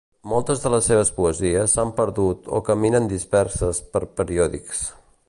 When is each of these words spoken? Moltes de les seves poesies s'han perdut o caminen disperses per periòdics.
Moltes 0.29 0.61
de 0.61 0.69
les 0.75 0.87
seves 0.91 1.11
poesies 1.17 1.75
s'han 1.77 1.93
perdut 1.99 2.49
o 2.59 2.63
caminen 2.71 3.11
disperses 3.15 3.83
per 3.95 4.03
periòdics. 4.23 4.83